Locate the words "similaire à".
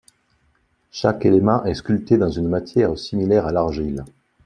2.97-3.51